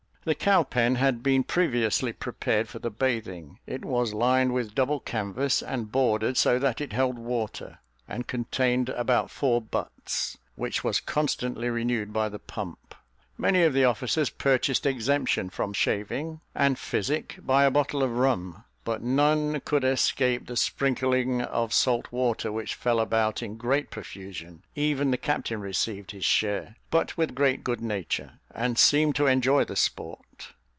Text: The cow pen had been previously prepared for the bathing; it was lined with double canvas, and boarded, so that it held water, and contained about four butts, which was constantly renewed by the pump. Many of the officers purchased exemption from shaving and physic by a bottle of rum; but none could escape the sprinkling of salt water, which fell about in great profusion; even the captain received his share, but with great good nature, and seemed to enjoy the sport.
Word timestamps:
The 0.23 0.35
cow 0.35 0.61
pen 0.61 0.97
had 0.97 1.23
been 1.23 1.43
previously 1.43 2.13
prepared 2.13 2.69
for 2.69 2.77
the 2.77 2.91
bathing; 2.91 3.57
it 3.65 3.83
was 3.83 4.13
lined 4.13 4.53
with 4.53 4.75
double 4.75 4.99
canvas, 4.99 5.63
and 5.63 5.91
boarded, 5.91 6.37
so 6.37 6.59
that 6.59 6.79
it 6.79 6.93
held 6.93 7.17
water, 7.17 7.79
and 8.07 8.27
contained 8.27 8.89
about 8.89 9.31
four 9.31 9.59
butts, 9.59 10.37
which 10.55 10.83
was 10.83 10.99
constantly 10.99 11.71
renewed 11.71 12.13
by 12.13 12.29
the 12.29 12.37
pump. 12.37 12.93
Many 13.35 13.63
of 13.63 13.73
the 13.73 13.85
officers 13.85 14.29
purchased 14.29 14.85
exemption 14.85 15.49
from 15.49 15.73
shaving 15.73 16.41
and 16.53 16.77
physic 16.77 17.39
by 17.41 17.63
a 17.63 17.71
bottle 17.71 18.03
of 18.03 18.11
rum; 18.15 18.65
but 18.83 18.99
none 19.03 19.59
could 19.59 19.83
escape 19.83 20.47
the 20.47 20.55
sprinkling 20.57 21.39
of 21.39 21.71
salt 21.71 22.11
water, 22.11 22.51
which 22.51 22.73
fell 22.73 22.99
about 22.99 23.43
in 23.43 23.55
great 23.55 23.91
profusion; 23.91 24.63
even 24.73 25.11
the 25.11 25.17
captain 25.17 25.61
received 25.61 26.09
his 26.09 26.25
share, 26.25 26.75
but 26.89 27.15
with 27.15 27.35
great 27.35 27.63
good 27.63 27.79
nature, 27.81 28.39
and 28.55 28.79
seemed 28.79 29.15
to 29.15 29.27
enjoy 29.27 29.63
the 29.63 29.75
sport. 29.75 30.53